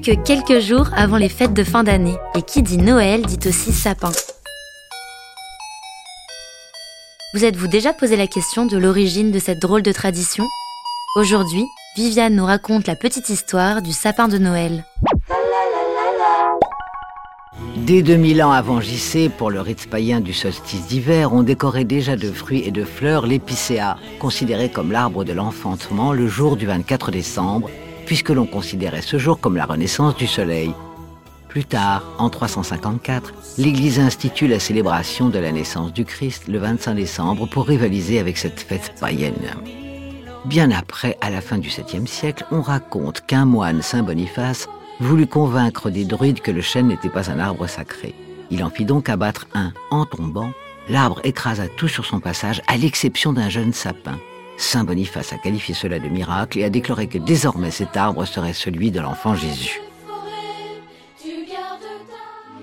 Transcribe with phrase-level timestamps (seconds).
[0.00, 3.72] que quelques jours avant les fêtes de fin d'année, et qui dit Noël dit aussi
[3.72, 4.12] sapin.
[7.34, 10.44] Vous êtes-vous déjà posé la question de l'origine de cette drôle de tradition?
[11.16, 11.64] Aujourd'hui,
[11.96, 14.84] Viviane nous raconte la petite histoire du sapin de Noël.
[17.76, 22.16] Dès 2000 ans avant JC, pour le rite païen du solstice d'hiver, on décorait déjà
[22.16, 27.10] de fruits et de fleurs l'épicéa, considéré comme l'arbre de l'enfantement le jour du 24
[27.10, 27.68] décembre,
[28.06, 30.74] puisque l'on considérait ce jour comme la renaissance du soleil.
[31.48, 36.94] Plus tard, en 354, l'Église institue la célébration de la naissance du Christ le 25
[36.94, 39.34] décembre pour rivaliser avec cette fête païenne.
[40.46, 44.66] Bien après, à la fin du 7e siècle, on raconte qu'un moine, Saint Boniface,
[44.98, 48.14] voulut convaincre des druides que le chêne n'était pas un arbre sacré.
[48.50, 49.72] Il en fit donc abattre un.
[49.90, 50.52] En tombant,
[50.88, 54.18] l'arbre écrasa tout sur son passage, à l'exception d'un jeune sapin.
[54.56, 58.52] Saint Boniface a qualifié cela de miracle et a déclaré que désormais cet arbre serait
[58.52, 59.80] celui de l'enfant Jésus.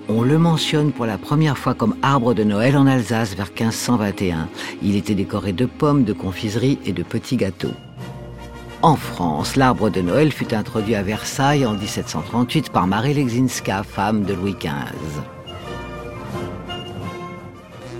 [0.08, 4.48] On le mentionne pour la première fois comme arbre de Noël en Alsace vers 1521.
[4.82, 7.74] Il était décoré de pommes, de confiseries et de petits gâteaux.
[8.82, 14.24] En France, l'arbre de Noël fut introduit à Versailles en 1738 par Marie Lexinska, femme
[14.24, 15.39] de Louis XV.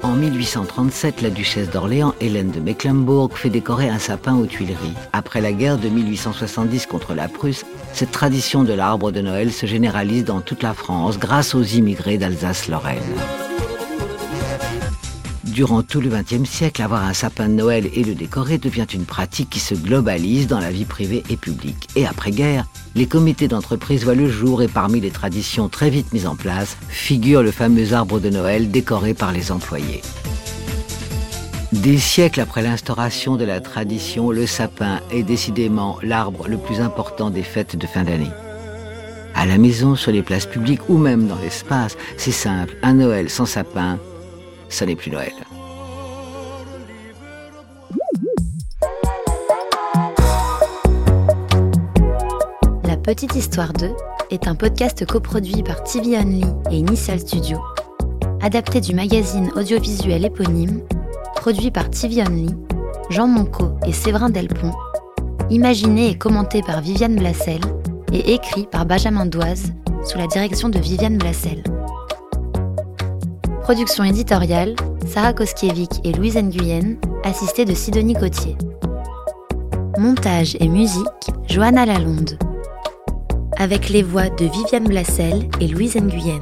[0.02, 4.94] En 1837, la duchesse d'Orléans, Hélène de Mecklembourg, fait décorer un sapin aux Tuileries.
[5.12, 9.66] Après la guerre de 1870 contre la Prusse, cette tradition de l'arbre de Noël se
[9.66, 13.49] généralise dans toute la France grâce aux immigrés d'Alsace-Lorraine.
[15.52, 19.04] Durant tout le XXe siècle, avoir un sapin de Noël et le décorer devient une
[19.04, 21.88] pratique qui se globalise dans la vie privée et publique.
[21.96, 26.28] Et après-guerre, les comités d'entreprise voient le jour et parmi les traditions très vite mises
[26.28, 30.02] en place figure le fameux arbre de Noël décoré par les employés.
[31.72, 37.30] Des siècles après l'instauration de la tradition, le sapin est décidément l'arbre le plus important
[37.30, 38.30] des fêtes de fin d'année.
[39.34, 43.30] À la maison, sur les places publiques ou même dans l'espace, c'est simple, un Noël
[43.30, 43.98] sans sapin,
[44.70, 45.32] ça n'est plus Noël.
[52.84, 53.90] La Petite Histoire 2
[54.30, 57.58] est un podcast coproduit par TV Only et Initial Studio,
[58.40, 60.80] adapté du magazine audiovisuel éponyme,
[61.36, 62.54] produit par TV Only,
[63.10, 64.72] Jean Monco et Séverin Delpont,
[65.50, 67.60] imaginé et commenté par Viviane Blassel
[68.12, 69.72] et écrit par Benjamin Doise
[70.04, 71.62] sous la direction de Viviane Blassel.
[73.70, 74.74] Production éditoriale,
[75.06, 78.56] Sarah Koskiewicz et Louise Nguyen, assistée de Sidonie Cotier.
[79.96, 81.06] Montage et musique,
[81.46, 82.36] Johanna Lalonde.
[83.58, 86.40] Avec les voix de Viviane Blassel et Louise Nguyen.